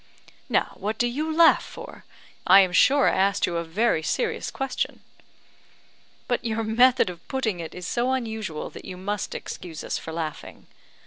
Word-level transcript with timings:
"Now 0.49 0.71
what 0.79 0.97
do 0.97 1.05
you 1.05 1.31
laugh 1.31 1.61
for? 1.63 2.05
I 2.47 2.61
am 2.61 2.71
sure 2.73 3.07
I 3.07 3.15
asked 3.15 3.45
you 3.45 3.57
a 3.57 3.63
very 3.63 4.01
serious 4.01 4.49
question." 4.49 5.01
"But 6.27 6.43
your 6.43 6.63
method 6.63 7.07
of 7.11 7.27
putting 7.27 7.59
it 7.59 7.75
is 7.75 7.85
so 7.85 8.11
unusual 8.13 8.71
that 8.71 8.85
you 8.85 8.97
must 8.97 9.35
excuse 9.35 9.83
us 9.83 9.99
for 9.99 10.11
laughing." 10.11 10.65